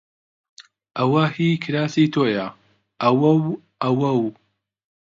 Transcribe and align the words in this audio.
ئەوە 0.97 1.23
هیی 1.35 1.61
کراسی 1.63 2.05
تۆیە! 2.13 2.47
ئەوە 3.01 3.31
و 3.43 3.45
ئەوە 3.81 4.11
و 4.19 4.23